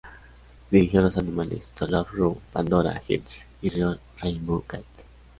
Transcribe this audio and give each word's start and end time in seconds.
Dirigió 0.71 0.99
los 0.99 1.15
animes 1.15 1.69
To 1.75 1.85
Love 1.85 2.09
Ru, 2.13 2.41
Pandora 2.51 2.99
Hearts 3.07 3.45
y 3.61 3.69
Rio 3.69 3.99
Rainbow 4.19 4.65
Gate!. 4.67 4.83